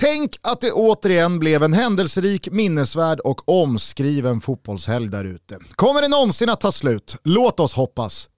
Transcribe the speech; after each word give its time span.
Tänk 0.00 0.38
att 0.42 0.60
det 0.60 0.72
återigen 0.72 1.38
blev 1.38 1.62
en 1.62 1.72
händelserik, 1.72 2.50
minnesvärd 2.50 3.20
och 3.20 3.48
omskriven 3.48 4.40
fotbollshelg 4.40 5.08
där 5.08 5.24
ute. 5.24 5.58
Kommer 5.74 6.02
det 6.02 6.08
någonsin 6.08 6.48
att 6.48 6.60
ta 6.60 6.72
slut? 6.72 7.16
Låt 7.24 7.60
oss 7.60 7.74
hoppas. 7.74 8.28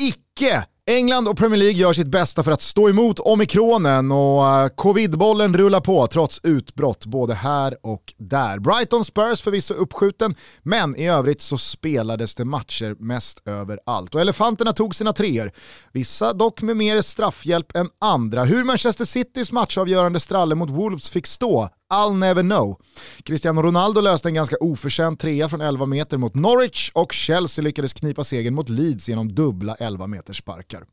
Icke! 0.00 0.64
England 0.90 1.28
och 1.28 1.38
Premier 1.38 1.58
League 1.58 1.80
gör 1.80 1.92
sitt 1.92 2.06
bästa 2.06 2.42
för 2.42 2.52
att 2.52 2.62
stå 2.62 2.88
emot 2.88 3.20
omikronen 3.20 4.12
och 4.12 4.46
eh, 4.46 4.68
covidbollen 4.68 5.56
rullar 5.56 5.80
på 5.80 6.06
trots 6.06 6.40
utbrott 6.42 7.06
både 7.06 7.34
här 7.34 7.76
och 7.82 8.14
där. 8.18 8.58
Brighton 8.58 9.04
Spurs 9.04 9.40
förvisso 9.40 9.74
uppskjuten, 9.74 10.34
men 10.62 10.96
i 10.96 11.08
övrigt 11.08 11.40
så 11.40 11.58
spelades 11.58 12.34
det 12.34 12.44
matcher 12.44 12.96
mest 12.98 13.42
överallt. 13.44 14.14
Och 14.14 14.20
elefanterna 14.20 14.72
tog 14.72 14.94
sina 14.94 15.12
treor, 15.12 15.50
vissa 15.92 16.32
dock 16.32 16.62
med 16.62 16.76
mer 16.76 17.00
straffhjälp 17.00 17.76
än 17.76 17.88
andra. 18.00 18.44
Hur 18.44 18.64
Manchester 18.64 19.04
Citys 19.04 19.52
matchavgörande 19.52 20.20
stralle 20.20 20.54
mot 20.54 20.70
Wolves 20.70 21.10
fick 21.10 21.26
stå 21.26 21.68
I'll 21.94 22.14
never 22.14 22.42
know. 22.42 22.80
Cristiano 23.22 23.62
Ronaldo 23.62 24.00
löste 24.00 24.28
en 24.28 24.34
ganska 24.34 24.56
oförtjänt 24.60 25.20
trea 25.20 25.48
från 25.48 25.60
11 25.60 25.86
meter 25.86 26.18
mot 26.18 26.34
Norwich 26.34 26.90
och 26.94 27.12
Chelsea 27.12 27.62
lyckades 27.62 27.92
knipa 27.92 28.24
segern 28.24 28.54
mot 28.54 28.68
Leeds 28.68 29.08
genom 29.08 29.34
dubbla 29.34 29.74
11 29.74 30.06
meters 30.06 30.38
sparkar. 30.38 30.84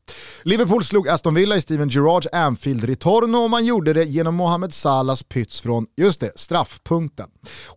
Liverpool 0.42 0.84
slog 0.84 1.08
Aston 1.08 1.34
Villa 1.34 1.56
i 1.56 1.60
Steven 1.60 1.88
Gerrards 1.88 2.26
Anfield-retorno 2.32 3.36
och 3.36 3.50
man 3.50 3.64
gjorde 3.64 3.92
det 3.92 4.04
genom 4.04 4.34
Mohamed 4.34 4.74
Salahs 4.74 5.22
pyts 5.22 5.60
från, 5.60 5.86
just 5.96 6.20
det, 6.20 6.32
straffpunkten. 6.36 7.28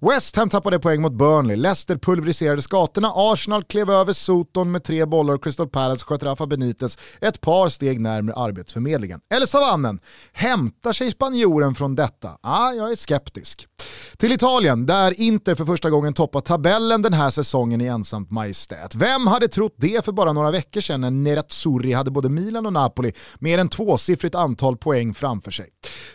West 0.02 0.36
Ham 0.36 0.50
tappade 0.50 0.80
poäng 0.80 1.02
mot 1.02 1.14
Burnley, 1.14 1.56
Leicester 1.56 1.96
pulveriserade 1.96 2.62
skatorna, 2.62 3.12
Arsenal 3.16 3.64
klev 3.64 3.90
över 3.90 4.14
Soton 4.14 4.72
med 4.72 4.84
tre 4.84 5.06
bollar 5.06 5.34
och 5.34 5.44
Crystal 5.44 5.70
Palace 5.70 6.06
sköt 6.06 6.24
Rafa 6.24 6.48
Benitez 6.48 6.98
ett 7.22 7.42
par 7.42 7.70
steg 7.70 8.00
närmare 8.00 8.36
arbetsförmedlingen. 8.36 9.20
Eller 9.30 9.46
savannen, 9.46 10.00
hämtar 10.34 10.94
sig 10.94 11.12
spanjoren 11.12 11.76
från 11.76 11.96
detta? 11.96 12.38
Ah, 12.42 12.72
jag 12.72 12.92
är 12.92 12.96
skeptisk. 13.08 13.68
Till 14.18 14.32
Italien, 14.32 14.86
där 14.86 15.20
Inter 15.20 15.56
för 15.56 15.66
första 15.66 15.90
gången 15.90 16.14
toppar 16.14 16.42
tabellen 16.42 17.02
den 17.02 17.14
här 17.14 17.30
säsongen 17.30 17.82
i 17.82 17.86
ensamt 17.86 18.32
majestät. 18.32 18.96
Vem 18.96 19.28
hade 19.28 19.48
trott 19.48 19.76
det 19.78 20.06
för 20.06 20.12
bara 20.12 20.34
några 20.34 20.52
veckor 20.52 20.82
sedan 20.82 21.02
när 21.02 21.12
Nerazzurri 21.12 21.94
hade 21.94 22.12
både 22.12 22.30
Milan 22.30 22.66
och 22.66 22.74
Napoli 22.74 23.14
mer 23.40 23.58
än 23.58 23.70
tvåsiffrigt 23.70 24.36
antal 24.36 24.78
poäng 24.78 25.14
framför 25.14 25.52
sig. 25.52 25.70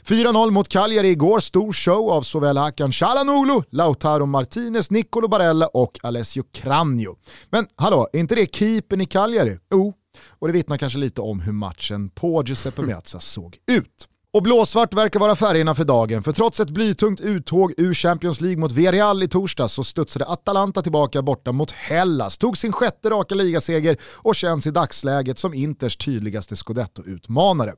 4-0 0.05 0.51
mot 0.51 0.69
Cagliari 0.69 1.09
igår, 1.09 1.41
stor 1.41 1.73
show 1.73 2.11
av 2.11 2.23
såväl 2.23 2.57
Hakan 2.57 2.93
Çalhanoğlu, 2.93 3.63
Lautaro 3.71 4.27
Martinez, 4.27 4.91
Nicolo 4.91 5.29
Barella 5.29 5.67
och 5.67 5.99
Alessio 6.03 6.45
Cranio. 6.53 7.17
Men 7.51 7.67
hallå, 7.77 8.09
är 8.13 8.19
inte 8.19 8.35
det 8.35 8.55
keepern 8.55 9.01
i 9.01 9.07
Cagliari? 9.07 9.59
Jo, 9.71 9.95
och 10.39 10.49
det 10.49 10.53
vittnar 10.53 10.79
kanske 10.79 10.99
lite 10.99 11.21
om 11.21 11.41
hur 11.41 11.53
matchen 11.53 12.11
på 12.11 12.43
Giuseppe 12.47 12.83
Meazza 12.87 13.21
såg 13.21 13.57
ut. 13.71 14.09
Och 14.35 14.43
blåsvart 14.43 14.95
verkar 14.95 15.21
vara 15.21 15.37
färgerna 15.37 15.75
för 15.75 15.85
dagen, 15.85 16.23
för 16.23 16.33
trots 16.33 16.61
ett 16.61 16.71
blytungt 16.71 17.21
uttåg 17.21 17.75
ur 17.77 17.95
Champions 17.95 18.41
League 18.41 18.61
mot 18.61 18.73
Villarreal 18.73 19.23
i 19.23 19.29
torsdags 19.29 19.73
så 19.73 19.85
studsade 19.85 20.27
Atalanta 20.27 20.83
tillbaka 20.83 21.23
borta 21.23 21.53
mot 21.53 21.71
Hellas, 21.71 22.39
tog 22.39 22.59
sin 22.59 22.73
sjätte 22.73 23.11
raka 23.11 23.35
ligaseger 23.35 23.97
och 24.15 24.35
känns 24.35 24.67
i 24.67 24.71
dagsläget 24.71 25.39
som 25.39 25.55
Inters 25.55 25.97
tydligaste 25.97 26.55
scudetto-utmanare. 26.57 27.73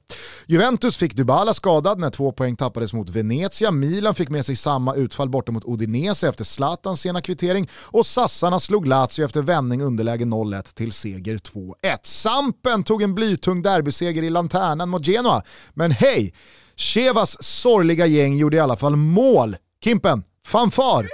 Juventus 0.46 0.96
fick 0.96 1.16
Dybala 1.16 1.54
skadad 1.54 1.98
när 1.98 2.10
två 2.10 2.32
poäng 2.32 2.56
tappades 2.56 2.92
mot 2.92 3.10
Venezia, 3.10 3.70
Milan 3.70 4.14
fick 4.14 4.28
med 4.28 4.46
sig 4.46 4.56
samma 4.56 4.94
utfall 4.94 5.28
borta 5.28 5.52
mot 5.52 5.64
Udinese 5.66 6.28
efter 6.28 6.44
Zlatans 6.44 7.00
sena 7.00 7.20
kvittering 7.20 7.68
och 7.74 8.06
Sassarna 8.06 8.60
slog 8.60 8.86
Lazio 8.86 9.24
efter 9.24 9.42
vändning 9.42 9.82
underläge 9.82 10.24
0-1 10.24 10.74
till 10.74 10.92
seger 10.92 11.38
2-1. 11.38 11.74
Sampen 12.02 12.84
tog 12.84 13.02
en 13.02 13.14
blytung 13.14 13.62
derbyseger 13.62 14.22
i 14.22 14.30
Lanternan 14.30 14.88
mot 14.88 15.06
Genoa, 15.06 15.42
men 15.74 15.90
hej, 15.90 16.34
Chevas 16.76 17.36
sorgliga 17.44 18.06
gäng 18.06 18.36
gjorde 18.36 18.56
i 18.56 18.60
alla 18.60 18.76
fall 18.76 18.96
mål. 18.96 19.56
Kimpen, 19.84 20.22
fanfar! 20.46 21.08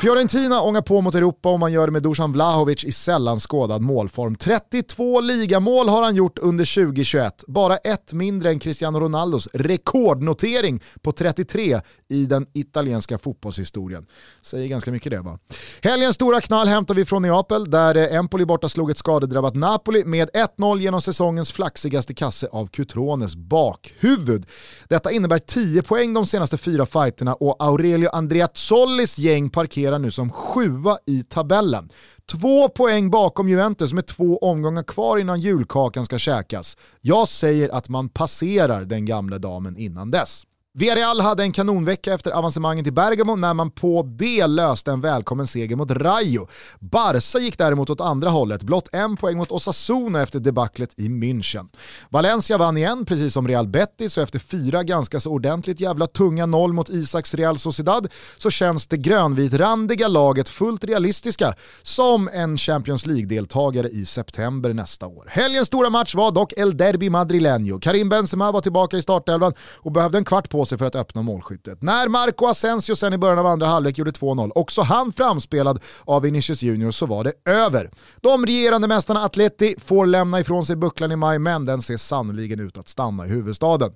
Fiorentina 0.00 0.60
ångar 0.60 0.82
på 0.82 1.00
mot 1.00 1.14
Europa 1.14 1.50
och 1.50 1.60
man 1.60 1.72
gör 1.72 1.86
det 1.86 1.92
med 1.92 2.02
Dusan 2.02 2.32
Vlahovic 2.32 2.84
i 2.84 2.92
sällan 2.92 3.40
skådad 3.40 3.82
målform. 3.82 4.36
32 4.36 5.20
ligamål 5.20 5.88
har 5.88 6.02
han 6.02 6.14
gjort 6.16 6.38
under 6.38 6.84
2021, 6.84 7.44
bara 7.46 7.76
ett 7.76 8.12
mindre 8.12 8.50
än 8.50 8.58
Cristiano 8.58 9.00
Ronaldos 9.00 9.48
rekordnotering 9.52 10.80
på 11.02 11.12
33 11.12 11.80
i 12.08 12.26
den 12.26 12.46
italienska 12.52 13.18
fotbollshistorien. 13.18 14.06
Säger 14.42 14.68
ganska 14.68 14.92
mycket 14.92 15.12
det 15.12 15.20
va? 15.20 15.38
Helgens 15.82 16.14
stora 16.14 16.40
knall 16.40 16.68
hämtar 16.68 16.94
vi 16.94 17.04
från 17.04 17.22
Neapel 17.22 17.70
där 17.70 17.96
eh, 17.96 18.18
Empoli 18.18 18.44
borta 18.44 18.68
slog 18.68 18.90
ett 18.90 18.98
skadedrabbat 18.98 19.54
Napoli 19.54 20.04
med 20.04 20.30
1-0 20.30 20.78
genom 20.78 21.00
säsongens 21.00 21.52
flaxigaste 21.52 22.14
kasse 22.14 22.48
av 22.52 22.66
Cutrones 22.66 23.36
bakhuvud. 23.36 24.46
Detta 24.88 25.10
innebär 25.10 25.38
10 25.38 25.82
poäng 25.82 26.14
de 26.14 26.26
senaste 26.26 26.58
fyra 26.58 26.86
fighterna 26.86 27.34
och 27.34 27.56
Aurelio 27.58 28.08
Andreazzolis 28.12 29.18
gäng 29.18 29.50
parkerar 29.50 29.98
nu 29.98 30.10
som 30.10 30.32
sjua 30.32 30.98
i 31.06 31.22
tabellen. 31.22 31.90
Två 32.30 32.68
poäng 32.68 33.10
bakom 33.10 33.48
Juventus 33.48 33.92
med 33.92 34.06
två 34.06 34.38
omgångar 34.38 34.82
kvar 34.82 35.18
innan 35.18 35.40
julkakan 35.40 36.04
ska 36.04 36.18
käkas. 36.18 36.76
Jag 37.00 37.28
säger 37.28 37.68
att 37.68 37.88
man 37.88 38.08
passerar 38.08 38.84
den 38.84 39.04
gamla 39.04 39.38
damen 39.38 39.76
innan 39.76 40.10
dess. 40.10 40.44
Villarreal 40.74 41.20
hade 41.20 41.42
en 41.42 41.52
kanonvecka 41.52 42.14
efter 42.14 42.30
avancemanget 42.30 42.86
i 42.86 42.90
Bergamo 42.90 43.36
när 43.36 43.54
man 43.54 43.70
på 43.70 44.02
det 44.02 44.46
löste 44.46 44.90
en 44.90 45.00
välkommen 45.00 45.46
seger 45.46 45.76
mot 45.76 45.90
Rayo. 45.90 46.48
Barca 46.80 47.38
gick 47.38 47.58
däremot 47.58 47.90
åt 47.90 48.00
andra 48.00 48.30
hållet, 48.30 48.62
blott 48.62 48.88
en 48.92 49.16
poäng 49.16 49.36
mot 49.36 49.50
Osasuna 49.50 50.22
efter 50.22 50.40
debaclet 50.40 50.94
i 50.96 51.08
München. 51.08 51.68
Valencia 52.10 52.58
vann 52.58 52.76
igen, 52.76 53.04
precis 53.04 53.32
som 53.32 53.48
Real 53.48 53.68
Betis, 53.68 54.16
och 54.16 54.22
efter 54.22 54.38
fyra 54.38 54.82
ganska 54.82 55.20
så 55.20 55.30
ordentligt 55.30 55.80
jävla 55.80 56.06
tunga 56.06 56.46
noll 56.46 56.72
mot 56.72 56.88
Isaks 56.88 57.34
Real 57.34 57.58
Sociedad 57.58 58.08
så 58.38 58.50
känns 58.50 58.86
det 58.86 58.96
grönvitrandiga 58.96 60.08
laget 60.08 60.48
fullt 60.48 60.84
realistiska 60.84 61.54
som 61.82 62.28
en 62.32 62.58
Champions 62.58 63.06
League-deltagare 63.06 63.88
i 63.88 64.06
september 64.06 64.72
nästa 64.72 65.06
år. 65.06 65.24
Helgens 65.28 65.66
stora 65.66 65.90
match 65.90 66.14
var 66.14 66.32
dock 66.32 66.52
El 66.56 66.76
Derby 66.76 67.08
Madrileño. 67.08 67.80
Karim 67.80 68.08
Benzema 68.08 68.52
var 68.52 68.60
tillbaka 68.60 68.96
i 68.96 69.02
startelvan 69.02 69.54
och 69.76 69.92
behövde 69.92 70.18
en 70.18 70.24
kvart 70.24 70.50
på 70.50 70.59
på 70.60 70.66
sig 70.66 70.78
för 70.78 70.86
att 70.86 70.96
öppna 70.96 71.22
målskyttet. 71.22 71.82
När 71.82 72.08
Marco 72.08 72.46
Asensio 72.46 72.96
sen 72.96 73.12
i 73.12 73.18
början 73.18 73.38
av 73.38 73.46
andra 73.46 73.66
halvlek 73.66 73.98
gjorde 73.98 74.10
2-0, 74.10 74.52
också 74.54 74.82
han 74.82 75.12
framspelad 75.12 75.82
av 76.04 76.22
Vinicius 76.22 76.62
Junior, 76.62 76.90
så 76.90 77.06
var 77.06 77.24
det 77.24 77.32
över. 77.44 77.90
De 78.20 78.46
regerande 78.46 78.88
mästarna 78.88 79.24
Atleti 79.24 79.74
får 79.78 80.06
lämna 80.06 80.40
ifrån 80.40 80.66
sig 80.66 80.76
bucklan 80.76 81.12
i 81.12 81.16
maj, 81.16 81.38
men 81.38 81.64
den 81.64 81.82
ser 81.82 81.96
sannoliken 81.96 82.60
ut 82.60 82.78
att 82.78 82.88
stanna 82.88 83.26
i 83.26 83.28
huvudstaden. 83.28 83.90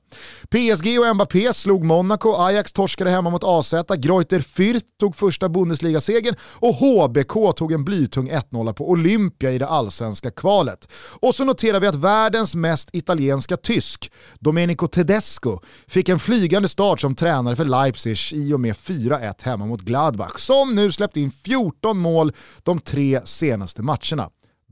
PSG 0.48 0.98
och 1.00 1.14
Mbappé 1.14 1.54
slog 1.54 1.84
Monaco, 1.84 2.34
Ajax 2.36 2.72
torskade 2.72 3.10
hemma 3.10 3.30
mot 3.30 3.44
AZ, 3.44 3.74
Greuter 3.96 4.40
Fürth 4.40 4.84
tog 5.00 5.16
första 5.16 5.48
Bundesliga-segern 5.48 6.36
och 6.42 6.74
HBK 6.74 7.56
tog 7.56 7.72
en 7.72 7.84
blytung 7.84 8.30
1-0 8.30 8.72
på 8.72 8.90
Olympia 8.90 9.52
i 9.52 9.58
det 9.58 9.66
allsvenska 9.66 10.30
kvalet. 10.30 10.88
Och 11.20 11.34
så 11.34 11.44
noterar 11.44 11.80
vi 11.80 11.86
att 11.86 11.94
världens 11.94 12.54
mest 12.54 12.88
italienska 12.92 13.56
tysk, 13.56 14.12
Domenico 14.38 14.88
Tedesco, 14.88 15.58
fick 15.86 16.08
en 16.08 16.18
flygande 16.18 16.53
flygande 16.54 16.68
start 16.68 17.00
som 17.00 17.14
tränare 17.14 17.56
för 17.56 17.64
Leipzig 17.64 18.16
i 18.32 18.52
och 18.52 18.60
med 18.60 18.74
4-1 18.74 19.44
hemma 19.44 19.66
mot 19.66 19.80
Gladbach, 19.80 20.38
som 20.38 20.74
nu 20.74 20.92
släppt 20.92 21.16
in 21.16 21.30
14 21.30 21.98
mål 21.98 22.32
de 22.62 22.78
tre 22.78 23.20
senaste 23.24 23.82
matcherna. 23.82 24.30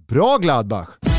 Bra 0.09 0.37
Gladbach! 0.37 1.11